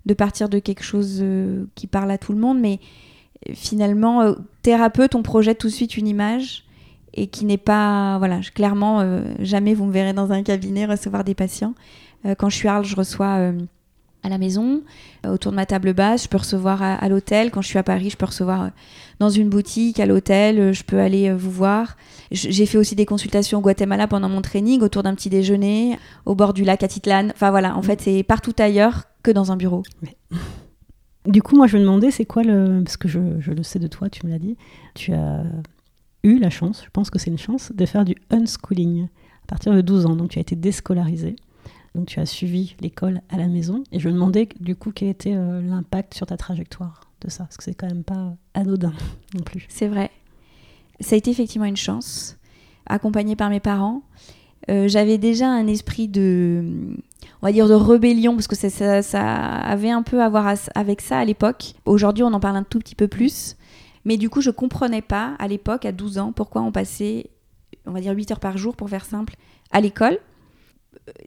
[0.06, 2.78] de partir de quelque chose euh, qui parle à tout le monde, mais
[3.48, 6.64] euh, finalement, euh, thérapeute, on projette tout de suite une image
[7.14, 11.36] et qui n'est pas, voilà, clairement, jamais vous me verrez dans un cabinet recevoir des
[11.36, 11.74] patients.
[12.38, 13.52] quand je suis à Arles, je reçois
[14.24, 14.82] à la maison,
[15.24, 17.52] autour de ma table basse, je peux recevoir à, l'hôtel.
[17.52, 18.70] Quand je suis à Paris, je peux recevoir
[19.20, 21.96] dans une boutique, à l'hôtel, je peux aller vous voir.
[22.32, 26.34] J'ai fait aussi des consultations au Guatemala pendant mon training, autour d'un petit déjeuner, au
[26.34, 27.28] bord du lac Atitlan.
[27.32, 29.82] Enfin voilà, en fait, c'est partout ailleurs que dans un bureau.
[31.26, 32.82] Du coup, moi, je me demandais, c'est quoi le...
[32.84, 34.56] Parce que je, le sais de toi, tu me l'as dit.
[34.94, 35.42] Tu as
[36.22, 39.08] eu la chance, je pense que c'est une chance, de faire du unschooling
[39.42, 40.16] à partir de 12 ans.
[40.16, 41.34] Donc, tu as été déscolarisé.
[41.94, 43.82] Donc, tu as suivi l'école à la maison.
[43.90, 47.44] Et je me demandais, du coup, quel était euh, l'impact sur ta trajectoire de ça?
[47.44, 48.92] Parce que c'est quand même pas anodin
[49.34, 49.64] non plus.
[49.70, 50.10] C'est vrai.
[51.00, 52.36] Ça a été effectivement une chance,
[52.86, 54.02] accompagnée par mes parents.
[54.70, 56.96] Euh, j'avais déjà un esprit de,
[57.44, 61.02] on va dire, de rébellion, parce que ça, ça, avait un peu à voir avec
[61.02, 61.74] ça à l'époque.
[61.84, 63.56] Aujourd'hui, on en parle un tout petit peu plus.
[64.06, 67.26] Mais du coup, je comprenais pas à l'époque, à 12 ans, pourquoi on passait,
[67.84, 69.36] on va dire, 8 heures par jour, pour faire simple,
[69.72, 70.20] à l'école.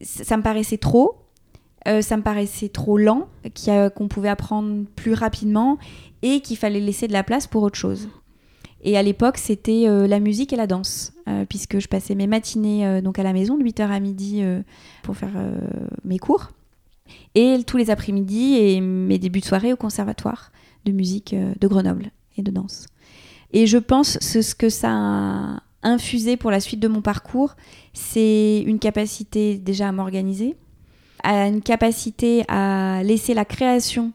[0.02, 1.18] Ça me paraissait trop.
[1.88, 3.28] Euh, ça me paraissait trop lent,
[3.96, 5.78] qu'on pouvait apprendre plus rapidement
[6.24, 8.10] et qu'il fallait laisser de la place pour autre chose.
[8.84, 12.28] Et à l'époque, c'était euh, la musique et la danse, euh, puisque je passais mes
[12.28, 14.44] matinées euh, donc à la maison, de 8h à midi,
[15.04, 15.34] pour faire
[16.04, 16.52] mes cours.
[17.36, 20.52] Et tous les après-midi et mes débuts de soirée au conservatoire
[20.86, 22.86] de musique de Grenoble et de danse.
[23.54, 27.56] Et je pense que ce que ça a infusé pour la suite de mon parcours,
[27.94, 30.56] c'est une capacité déjà à m'organiser,
[31.24, 34.12] une capacité à laisser la création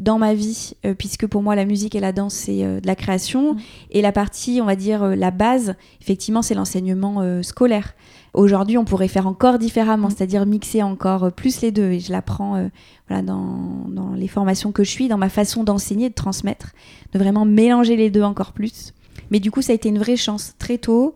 [0.00, 2.86] dans ma vie, euh, puisque pour moi la musique et la danse c'est euh, de
[2.86, 3.58] la création, Mm.
[3.92, 7.94] et la partie, on va dire, euh, la base, effectivement, c'est l'enseignement scolaire.
[8.34, 10.10] Aujourd'hui, on pourrait faire encore différemment, Mm.
[10.16, 12.68] c'est-à-dire mixer encore plus les deux, et je l'apprends
[13.08, 16.72] voilà, dans, dans les formations que je suis, dans ma façon d'enseigner, de transmettre,
[17.12, 18.92] de vraiment mélanger les deux encore plus.
[19.30, 21.14] Mais du coup, ça a été une vraie chance très tôt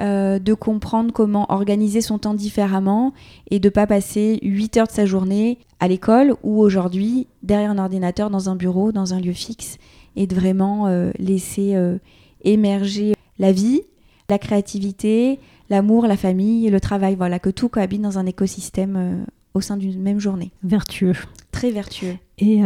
[0.00, 3.12] euh, de comprendre comment organiser son temps différemment
[3.50, 7.78] et de pas passer 8 heures de sa journée à l'école ou aujourd'hui derrière un
[7.78, 9.76] ordinateur dans un bureau, dans un lieu fixe
[10.16, 11.98] et de vraiment euh, laisser euh,
[12.42, 13.82] émerger la vie,
[14.30, 19.60] la créativité, l'amour, la famille, le travail, voilà, que tout cohabite dans un écosystème au
[19.60, 20.52] sein d'une même journée.
[20.62, 21.16] Vertueux.
[21.50, 22.16] Très vertueux.
[22.38, 22.62] Et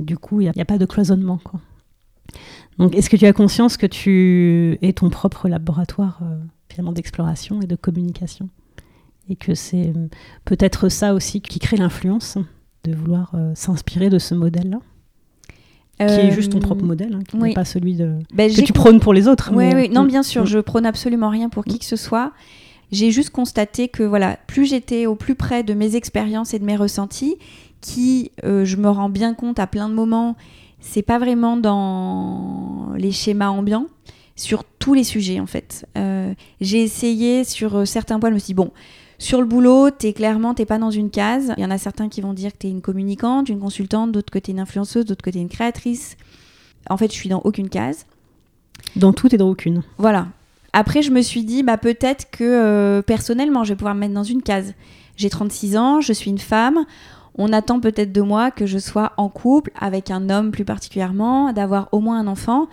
[0.00, 1.38] du coup, il n'y a, a pas de cloisonnement.
[1.42, 1.60] Quoi.
[2.80, 6.38] Donc, est-ce que tu as conscience que tu es ton propre laboratoire euh,
[6.68, 8.48] finalement d'exploration et de communication?
[9.28, 10.08] Et que c'est euh,
[10.44, 12.38] peut-être ça aussi qui crée l'influence
[12.84, 14.80] de vouloir euh, s'inspirer de ce modèle-là,
[15.98, 17.48] qui est juste ton propre modèle, hein, qui oui.
[17.50, 18.14] n'est pas celui de...
[18.32, 19.50] Ben, que tu prônes pour les autres.
[19.54, 20.46] Oui, mais- oui, non, Mm, bien sûr, mm.
[20.46, 22.32] je prône absolument rien pour qui que ce soit.
[22.90, 26.64] J'ai juste constaté que voilà, plus j'étais au plus près de mes expériences et de
[26.64, 27.36] mes ressentis,
[27.82, 30.36] qui, euh, je me rends bien compte à plein de moments,
[30.80, 33.86] c'est pas vraiment dans les schémas ambiants,
[34.36, 35.86] sur tous les sujets en fait.
[35.96, 38.72] Euh, j'ai essayé sur euh, certains points, je me suis dit, bon,
[39.18, 41.52] sur le boulot, t'es clairement, t'es pas dans une case.
[41.58, 44.32] Il y en a certains qui vont dire que t'es une communicante, une consultante, d'autres
[44.32, 46.16] que t'es une influenceuse, d'autres que t'es une créatrice.
[46.88, 48.06] En fait, je suis dans aucune case.
[48.96, 49.82] Dans tout et dans aucune.
[49.98, 50.28] Voilà.
[50.72, 54.14] Après, je me suis dit, bah, peut-être que euh, personnellement, je vais pouvoir me mettre
[54.14, 54.72] dans une case.
[55.16, 56.86] J'ai 36 ans, je suis une femme.
[57.42, 61.54] On attend peut-être de moi que je sois en couple avec un homme plus particulièrement,
[61.54, 62.68] d'avoir au moins un enfant.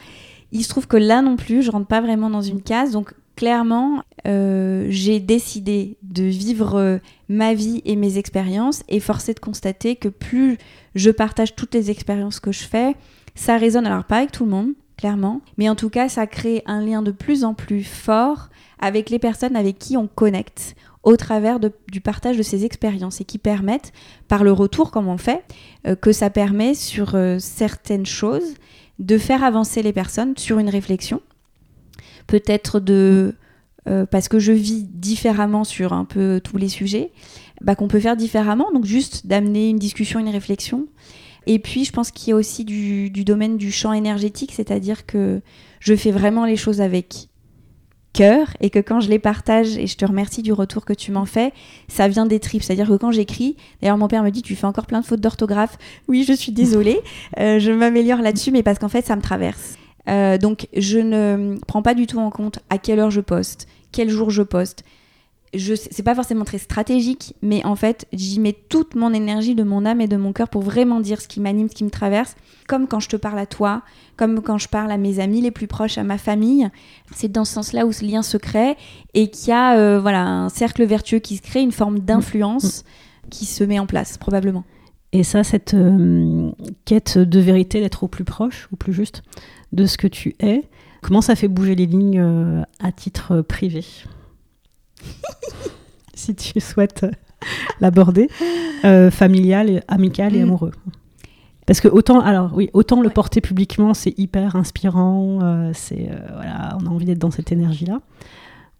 [0.51, 2.91] Il se trouve que là non plus, je rentre pas vraiment dans une case.
[2.91, 6.97] Donc clairement, euh, j'ai décidé de vivre euh,
[7.29, 10.57] ma vie et mes expériences et forcé de constater que plus
[10.95, 12.93] je partage toutes les expériences que je fais,
[13.35, 16.61] ça résonne alors pas avec tout le monde, clairement, mais en tout cas, ça crée
[16.65, 18.49] un lien de plus en plus fort
[18.79, 23.23] avec les personnes avec qui on connecte au travers du partage de ces expériences et
[23.23, 23.93] qui permettent,
[24.27, 25.43] par le retour comme on fait,
[25.87, 28.55] euh, que ça permet sur euh, certaines choses
[28.99, 31.21] de faire avancer les personnes sur une réflexion,
[32.25, 33.35] peut-être de
[33.87, 37.11] euh, parce que je vis différemment sur un peu tous les sujets,
[37.61, 40.87] bah, qu'on peut faire différemment, donc juste d'amener une discussion, une réflexion.
[41.45, 45.41] Et puis, je pense qu'il y a aussi du domaine du champ énergétique, c'est-à-dire que
[45.79, 47.29] je fais vraiment les choses avec
[48.17, 51.11] cœur et que quand je les partage, et je te remercie du retour que tu
[51.11, 51.53] m'en fais,
[51.87, 52.63] ça vient des tripes.
[52.63, 55.21] C'est-à-dire que quand j'écris, d'ailleurs mon père me dit tu fais encore plein de fautes
[55.21, 55.77] d'orthographe.
[56.07, 56.99] Oui, je suis désolée,
[57.39, 59.77] euh, je m'améliore là-dessus, mais parce qu'en fait ça me traverse.
[60.09, 63.67] Euh, donc je ne prends pas du tout en compte à quelle heure je poste,
[63.91, 64.83] quel jour je poste.
[65.53, 69.63] Je, c'est pas forcément très stratégique, mais en fait, j'y mets toute mon énergie de
[69.63, 71.89] mon âme et de mon cœur pour vraiment dire ce qui m'anime, ce qui me
[71.89, 72.35] traverse.
[72.67, 73.81] Comme quand je te parle à toi,
[74.17, 76.69] comme quand je parle à mes amis les plus proches, à ma famille.
[77.15, 78.75] C'est dans ce sens-là où ce lien se crée
[79.13, 82.83] et qu'il y a euh, voilà, un cercle vertueux qui se crée, une forme d'influence
[83.29, 84.65] qui se met en place, probablement.
[85.13, 86.51] Et ça, cette euh,
[86.83, 89.23] quête de vérité, d'être au plus proche, au plus juste
[89.71, 90.63] de ce que tu es,
[91.01, 93.85] comment ça fait bouger les lignes euh, à titre privé?
[96.13, 97.11] Si tu souhaites euh,
[97.79, 98.27] l'aborder,
[98.85, 100.43] euh, familial, et- amical et Mm.
[100.47, 100.71] amoureux.
[101.67, 106.15] Parce que autant, alors oui, autant le porter publiquement, c'est hyper inspirant, euh, c'est euh,
[106.33, 108.01] voilà, on a envie d'être dans cette énergie-là.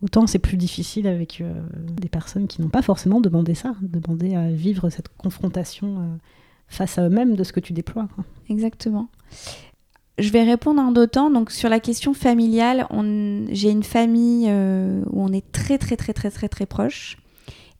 [0.02, 1.44] Autant c'est plus difficile avec
[2.02, 6.20] des personnes qui n'ont pas forcément demandé ça, demandé à vivre cette confrontation
[6.68, 8.08] face à eux-mêmes de ce que tu déploies.
[8.14, 8.24] quoi.
[8.48, 9.10] Exactement.
[10.18, 11.30] Je vais répondre en deux temps.
[11.30, 12.88] Donc sur la question familiale,
[13.50, 17.18] j'ai une famille euh, où on est très très très très très très proches.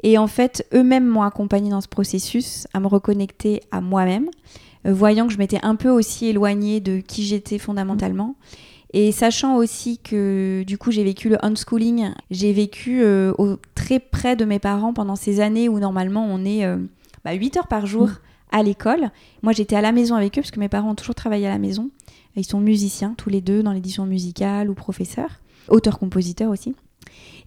[0.04, 4.30] Et en fait, eux-mêmes m'ont accompagnée dans ce processus à me reconnecter à moi-même,
[4.86, 8.36] euh, voyant que je m'étais un peu aussi éloignée de qui j'étais fondamentalement.
[8.94, 14.00] Et sachant aussi que du coup j'ai vécu le unschooling, j'ai vécu euh, au, très
[14.00, 16.64] près de mes parents pendant ces années où normalement on est
[17.26, 18.10] bah, 8 heures par jour
[18.52, 18.58] Mm.
[18.58, 19.12] à l'école.
[19.42, 21.50] Moi j'étais à la maison avec eux parce que mes parents ont toujours travaillé à
[21.50, 21.90] la maison.
[22.38, 26.76] Ils sont musiciens tous les deux dans l'édition musicale ou professeurs, auteurs-compositeurs aussi.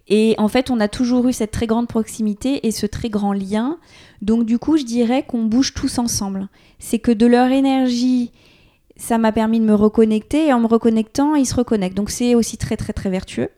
[0.07, 3.33] Et en fait, on a toujours eu cette très grande proximité et ce très grand
[3.33, 3.77] lien.
[4.21, 6.49] Donc du coup, je dirais qu'on bouge tous ensemble.
[6.79, 8.31] C'est que de leur énergie,
[8.97, 11.95] ça m'a permis de me reconnecter et en me reconnectant, ils se reconnectent.
[11.95, 13.49] Donc c'est aussi très très très vertueux.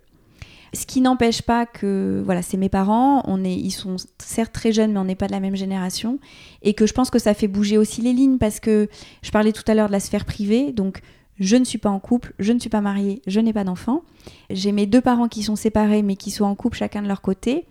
[0.75, 4.71] Ce qui n'empêche pas que voilà, c'est mes parents, on est ils sont certes très
[4.71, 6.17] jeunes mais on n'est pas de la même génération
[6.63, 8.89] et que je pense que ça fait bouger aussi les lignes parce que
[9.21, 11.01] je parlais tout à l'heure de la sphère privée, donc
[11.39, 14.03] je ne suis pas en couple, je ne suis pas mariée, je n'ai pas d'enfant.
[14.49, 17.21] J'ai mes deux parents qui sont séparés mais qui sont en couple chacun de leur
[17.21, 17.65] côté.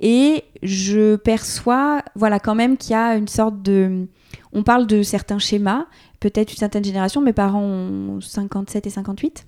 [0.00, 4.08] Et je perçois, voilà, quand même qu'il y a une sorte de.
[4.52, 5.86] On parle de certains schémas,
[6.20, 9.46] peut-être une certaine génération, mes parents ont 57 et 58,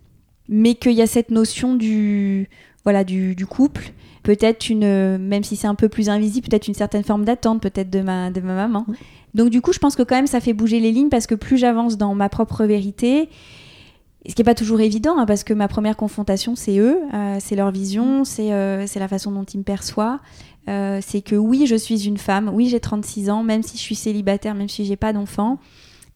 [0.49, 2.49] mais qu'il y a cette notion du,
[2.85, 3.93] voilà, du, du couple,
[4.23, 7.91] peut-être une, même si c'est un peu plus invisible, peut-être une certaine forme d'attente, peut-être
[7.91, 8.87] de ma, de ma maman.
[9.35, 11.35] Donc du coup, je pense que quand même ça fait bouger les lignes parce que
[11.35, 13.29] plus j'avance dans ma propre vérité,
[14.27, 17.37] ce qui n'est pas toujours évident, hein, parce que ma première confrontation, c'est eux, euh,
[17.41, 20.19] c'est leur vision, c'est euh, c'est la façon dont ils me perçoivent.
[20.69, 23.83] Euh, c'est que oui, je suis une femme, oui, j'ai 36 ans, même si je
[23.83, 25.59] suis célibataire, même si j'ai pas d'enfant,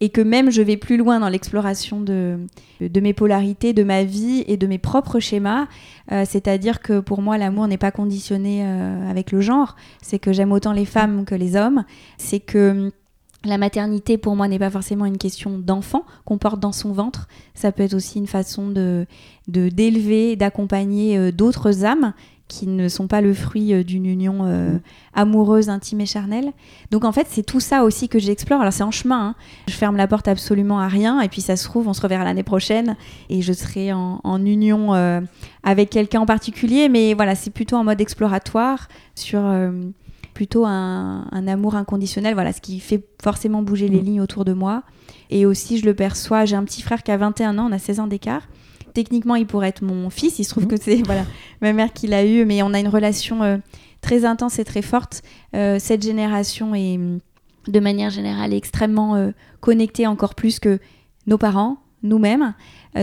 [0.00, 2.38] et que même je vais plus loin dans l'exploration de,
[2.80, 5.66] de mes polarités, de ma vie et de mes propres schémas.
[6.08, 9.74] C'est-à-dire que pour moi, l'amour n'est pas conditionné avec le genre.
[10.00, 11.84] C'est que j'aime autant les femmes que les hommes.
[12.16, 12.92] C'est que
[13.44, 17.28] la maternité, pour moi, n'est pas forcément une question d'enfant qu'on porte dans son ventre.
[17.54, 19.06] Ça peut être aussi une façon de
[19.46, 22.12] d'élever, d'accompagner euh, d'autres âmes
[22.48, 24.78] qui ne sont pas le fruit euh, d'une union euh,
[25.14, 26.52] amoureuse, intime et charnelle.
[26.90, 28.60] Donc en fait, c'est tout ça aussi que j'explore.
[28.60, 29.28] Alors c'est en chemin.
[29.28, 29.34] Hein.
[29.68, 31.20] Je ferme la porte absolument à rien.
[31.20, 32.96] Et puis ça se trouve, on se reverra l'année prochaine
[33.28, 34.92] et je serai en, union
[35.62, 36.88] avec quelqu'un en particulier.
[36.88, 39.40] Mais voilà, c'est plutôt en mode exploratoire sur
[40.38, 44.04] plutôt un, amour inconditionnel, voilà, ce qui fait forcément bouger les mm.
[44.04, 44.84] lignes autour de moi.
[45.30, 47.78] Et aussi, je le perçois, j'ai un petit frère qui a 21 ans, on a
[47.80, 48.42] 16 ans d'écart.
[48.98, 50.68] Techniquement, il pourrait être mon fils, il se trouve mm.
[50.70, 51.24] que c'est voilà,
[51.62, 53.58] ma mère qui l'a eu, mais on a une relation euh,
[54.00, 55.22] très intense et très forte.
[55.54, 56.98] Euh, cette génération est,
[57.68, 59.30] de manière générale, extrêmement euh,
[59.60, 60.80] connectée encore plus que
[61.28, 62.54] nos parents, nous-mêmes.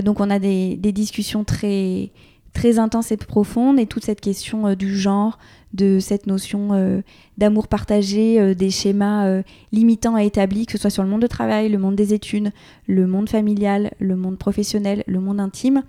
[0.04, 2.12] donc on a des, des discussions très
[2.52, 5.40] très intenses et profondes et toute cette question du genre,
[5.76, 7.02] de cette notion euh,
[7.38, 11.22] d'amour partagé, euh, des schémas euh, limitants à établis, que ce soit sur le monde
[11.22, 12.52] de travail, le monde des études,
[12.88, 15.84] le monde familial, le monde professionnel, le monde intime,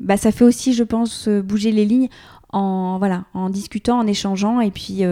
[0.00, 2.08] bah, ça fait aussi, je pense, bouger les lignes
[2.50, 5.02] en, voilà, en discutant, en échangeant et puis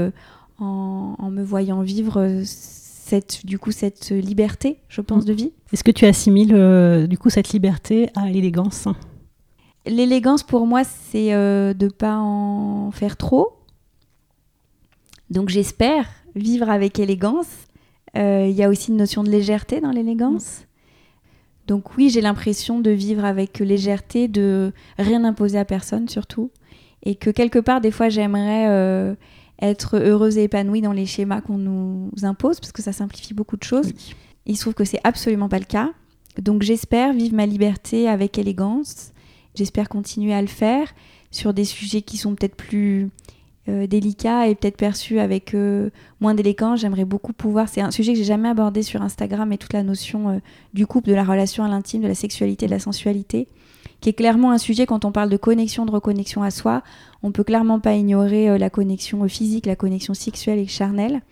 [0.58, 5.52] en, me voyant vivre cette, du coup, cette liberté, je pense, de vie.
[5.72, 8.88] Est-ce que tu assimiles du coup cette liberté à l'élégance?
[9.86, 13.63] L'élégance pour moi, c'est de ne pas en faire trop,
[15.34, 17.48] donc j'espère vivre avec élégance.
[18.16, 20.62] Euh, il y a aussi une notion de légèreté dans l'élégance.
[21.66, 26.50] Donc oui, j'ai l'impression de vivre avec légèreté, de rien imposer à personne surtout.
[27.02, 29.14] Et que quelque part, des fois, j'aimerais euh,
[29.60, 33.56] être heureuse et épanouie dans les schémas qu'on nous impose, parce que ça simplifie beaucoup
[33.56, 33.92] de choses.
[34.46, 35.90] Il se trouve que c'est absolument pas le cas.
[36.40, 39.12] Donc j'espère vivre ma liberté avec élégance.
[39.56, 40.94] J'espère continuer à le faire
[41.32, 43.10] sur des sujets qui sont peut-être plus
[43.66, 45.88] euh, délicat et peut-être perçu avec euh,
[46.20, 46.80] moins d'élégance.
[46.80, 47.66] J'aimerais beaucoup pouvoir.
[47.70, 50.38] C'est un sujet que j'ai jamais abordé sur Instagram et toute la notion euh,
[50.74, 53.48] du couple, de la relation à l'intime, de la sexualité, de la sensualité,
[54.02, 56.82] qui est clairement un sujet quand on parle de connexion, de reconnexion à soi.
[57.22, 61.22] On peut clairement pas ignorer la connexion physique, la connexion sexuelle et charnelle.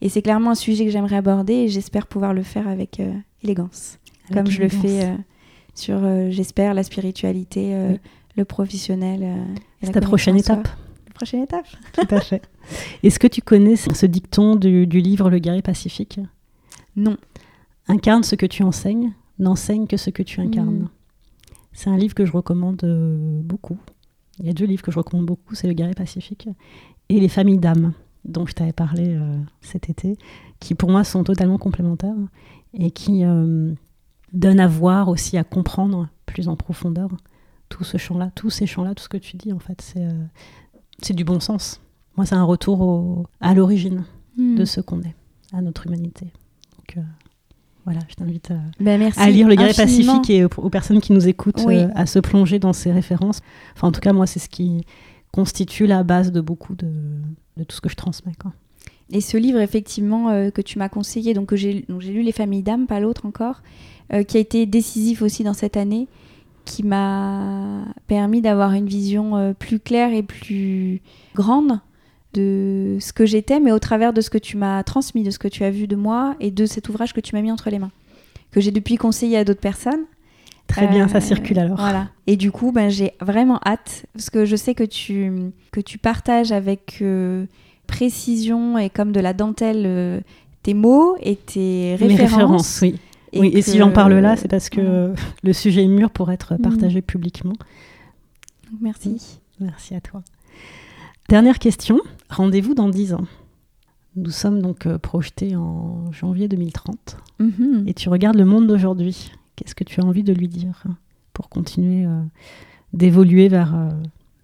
[0.00, 3.00] Et c'est clairement un sujet que j'aimerais aborder et j'espère pouvoir le faire avec
[3.44, 4.00] élégance,
[4.32, 5.16] comme je le fais
[5.76, 7.96] sur, j'espère, la spiritualité,
[8.36, 9.24] le professionnel.
[9.82, 10.68] c'est ta prochaine étape
[11.16, 11.66] prochaine étape.
[11.92, 12.42] Tout à fait.
[13.02, 16.20] Est-ce que tu connais ce dicton du, livre Le guerrier pacifique?
[16.94, 17.16] Non.
[17.88, 20.84] Incarne ce que tu enseignes, n'enseigne que ce que tu incarnes.
[20.84, 20.88] Hmm.
[21.72, 23.78] C'est un livre que je recommande euh, beaucoup.
[24.38, 26.48] Il y a deux livres que je recommande beaucoup, c'est Le guerrier pacifique
[27.08, 27.92] et Les familles d'âmes,
[28.24, 30.16] dont je t'avais parlé euh, cet été,
[30.60, 32.14] qui pour moi sont totalement complémentaires
[32.74, 33.72] et qui euh,
[34.32, 37.10] donnent à voir aussi, à comprendre plus en profondeur
[37.68, 39.80] tout ce champ-là, tous ces champs-là, tout ce que tu dis en fait.
[39.80, 40.06] C'est
[41.02, 41.80] c'est du bon sens.
[42.16, 44.04] Moi, c'est un retour à l'origine
[44.38, 44.66] de hmm.
[44.66, 45.14] ce qu'on est,
[45.52, 46.26] à notre humanité.
[46.76, 47.00] Donc, euh,
[47.84, 51.66] voilà, je t'invite ben, à, lire Le Guerrier Pacifique et aux, personnes qui nous écoutent
[51.66, 53.40] euh, à se plonger dans ces références.
[53.74, 54.84] Enfin, en tout cas, moi, c'est ce qui
[55.32, 56.88] constitue la base de beaucoup de,
[57.64, 58.34] tout ce que je transmets.
[58.40, 58.52] Quoi.
[59.10, 62.62] Et ce livre, effectivement, euh, que tu m'as conseillé, donc que j'ai lu Les Familles
[62.62, 63.62] d'âmes, pas l'autre encore,
[64.28, 66.06] qui a été décisif aussi dans cette année,
[66.66, 71.00] qui m'a permis d'avoir une vision euh, plus claire et plus
[71.34, 71.80] grande
[72.34, 75.38] de ce que j'étais, mais au travers de ce que tu m'as transmis, de ce
[75.38, 77.70] que tu as vu de moi et de cet ouvrage que tu m'as mis entre
[77.70, 77.92] les mains,
[78.50, 80.04] que j'ai depuis conseillé à d'autres personnes.
[80.66, 81.78] Très bien, ça euh, circule alors.
[81.78, 82.08] Voilà.
[82.26, 85.32] Et du coup, ben, j'ai vraiment hâte, parce que je sais que tu,
[85.70, 87.46] que tu partages avec euh,
[87.86, 90.22] précision et comme de la dentelle
[90.64, 92.18] tes mots et tes références.
[92.18, 92.96] références oui.
[93.32, 95.12] Et oui, et si j'en parle là, c'est parce que
[95.42, 97.54] le sujet est mûr pour être partagé publiquement.
[98.80, 99.40] Merci.
[99.60, 100.22] Merci à toi.
[101.28, 102.00] Dernière question.
[102.30, 103.26] Rendez-vous dans 10 ans.
[104.14, 107.16] Nous sommes donc euh, projetés en janvier 2030.
[107.38, 107.84] Mhm.
[107.86, 109.30] Et tu regardes le monde d'aujourd'hui.
[109.56, 110.84] Qu'est-ce que tu as envie de lui dire
[111.32, 112.06] pour continuer
[112.92, 113.74] d'évoluer vers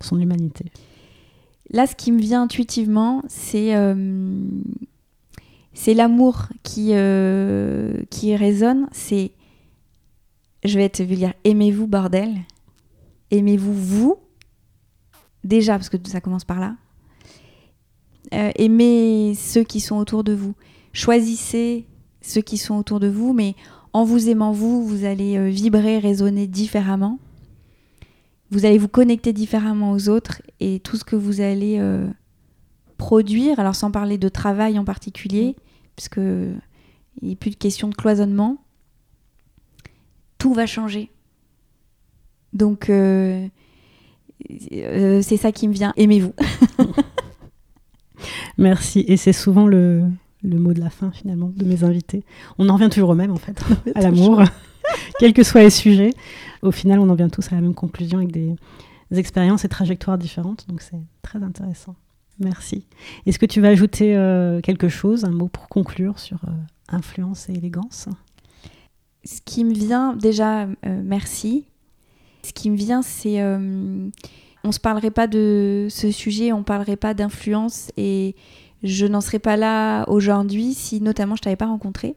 [0.00, 0.72] son humanité?
[1.70, 3.74] Là, ce qui me vient intuitivement, c'est
[5.74, 6.92] c'est l'amour qui,
[8.10, 8.88] qui résonne.
[8.92, 9.32] C'est,
[10.64, 12.34] je vais te dire, aimez-vous, bordel.
[13.30, 14.16] Aimez-vous, vous.
[15.44, 16.76] Déjà, parce que ça commence par là.
[18.30, 20.54] aimez ceux qui sont autour de vous.
[20.92, 21.86] Choisissez
[22.20, 23.54] ceux qui sont autour de vous, mais
[23.92, 27.18] en vous aimant vous, vous allez euh, vibrer, résonner différemment.
[28.50, 32.06] Vous allez vous connecter différemment aux autres et tout ce que vous allez euh,
[33.02, 35.56] produire, alors sans parler de travail en particulier,
[35.96, 38.58] puisque il n'y a plus de question de cloisonnement,
[40.38, 41.10] tout va changer.
[42.52, 43.48] Donc euh,
[45.20, 45.92] c'est ça qui me vient.
[45.96, 46.32] Aimez-vous.
[48.56, 49.04] Merci.
[49.08, 50.04] Et c'est souvent le,
[50.44, 52.22] le mot de la fin finalement de mes invités.
[52.58, 53.60] On en revient toujours au même en fait,
[53.96, 54.42] à l'amour,
[55.18, 56.12] quels que soient les sujets.
[56.62, 58.54] Au final, on en vient tous à la même conclusion avec des,
[59.10, 61.96] expériences et trajectoires différentes, donc c'est très intéressant.
[62.42, 62.84] Merci.
[63.26, 66.50] Est-ce que tu vas ajouter euh, quelque chose, un mot pour conclure sur euh,
[66.88, 68.08] influence et élégance?
[69.24, 71.66] Ce qui me vient déjà, euh, merci.
[72.42, 73.40] Ce qui me vient, c'est
[74.64, 78.34] on se parlerait pas de ce sujet, on parlerait pas d'influence et
[78.82, 82.16] je n'en serais pas là aujourd'hui si notamment je t'avais pas rencontré.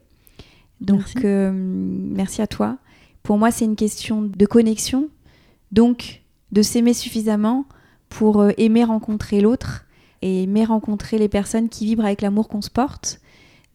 [0.80, 1.52] Donc merci.
[1.54, 2.78] Merci à toi.
[3.22, 5.08] Pour moi, c'est une question de connexion,
[5.70, 7.66] donc de s'aimer suffisamment
[8.08, 9.85] pour aimer rencontrer l'autre
[10.22, 13.20] et aimer rencontrer les personnes qui vibrent avec l'amour qu'on se porte.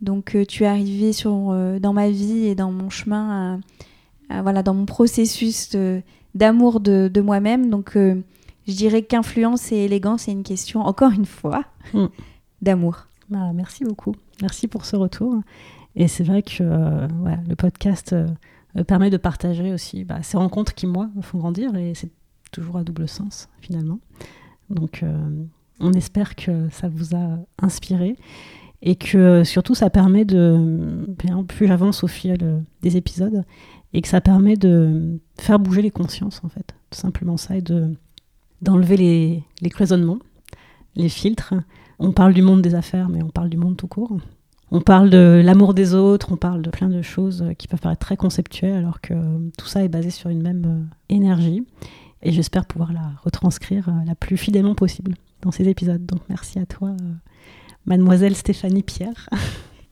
[0.01, 1.32] Donc euh, tu es arrivé sur,
[1.80, 3.60] dans ma vie et dans mon chemin,
[4.30, 5.75] voilà, dans mon processus
[6.36, 7.69] d'amour de, moi-même.
[7.69, 12.06] Donc je dirais qu'influence et élégance, c'est une question, encore une fois, mm
[12.62, 13.08] d'amour.
[13.30, 14.13] Bah, merci beaucoup.
[14.41, 15.41] Merci pour ce retour.
[15.95, 17.08] Et c'est vrai que euh,
[17.47, 18.27] le podcast euh,
[18.77, 21.75] euh, permet de partager aussi bah, ces rencontres qui, moi, me font grandir.
[21.75, 22.12] Et c'est
[22.51, 23.99] toujours à double sens, finalement.
[24.69, 25.04] Donc,
[25.82, 28.15] on espère que ça vous a inspiré.
[28.84, 31.06] Et que surtout, ça permet de.
[31.48, 32.36] Plus j'avance au fil
[32.82, 33.44] des épisodes,
[33.94, 36.74] et que ça permet de faire bouger les consciences, en fait.
[36.89, 37.58] Tout simplement ça.
[37.58, 37.96] Et de,
[38.63, 40.17] d'enlever les, les cloisonnements,
[40.96, 41.54] les filtres
[42.02, 44.17] on parle du monde des affaires, mais on parle du monde tout court.
[44.72, 48.04] On parle de l'amour des autres, on parle de plein de choses qui peuvent paraître
[48.04, 49.13] très conceptuelles, alors que
[49.58, 51.63] tout ça est basé sur une même euh, énergie.
[52.23, 56.05] Et j'espère pouvoir la retranscrire euh, la plus fidèlement possible dans ces épisodes.
[56.05, 57.13] Donc merci à toi, euh,
[57.86, 59.29] mademoiselle Stéphanie Pierre.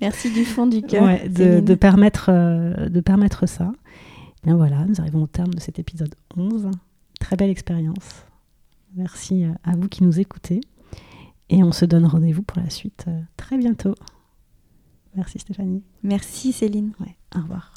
[0.01, 1.03] Merci du fond du cœur.
[1.27, 2.31] de, permettre,
[2.87, 3.73] de permettre ça.
[4.45, 6.69] bien voilà, nous arrivons au terme de cet épisode 11.
[7.19, 8.23] Très belle expérience.
[8.95, 10.61] Merci à vous qui nous écoutez.
[11.49, 13.95] Et on se donne rendez-vous pour la suite euh, très bientôt.
[15.15, 15.83] Merci Stéphanie.
[16.03, 16.91] Merci Céline.
[16.99, 17.73] Ouais, au revoir.